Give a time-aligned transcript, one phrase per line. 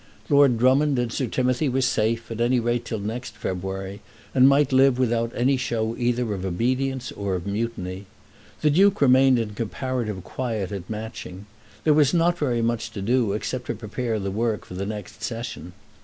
[0.29, 4.01] Lord Drummond and Sir Timothy were safe, at any rate, till next February,
[4.33, 8.07] and might live without any show either of obedience or mutiny.
[8.61, 11.45] The Duke remained in comparative quiet at Matching.
[11.83, 15.21] There was not very much to do, except to prepare the work for the next
[15.21, 15.71] Session.